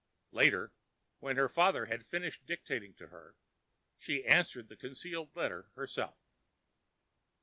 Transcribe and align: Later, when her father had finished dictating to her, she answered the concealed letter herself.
Later, 0.31 0.73
when 1.19 1.35
her 1.35 1.47
father 1.47 1.85
had 1.85 2.07
finished 2.07 2.47
dictating 2.47 2.95
to 2.95 3.09
her, 3.09 3.35
she 3.99 4.25
answered 4.25 4.67
the 4.67 4.75
concealed 4.75 5.35
letter 5.35 5.69
herself. 5.75 6.17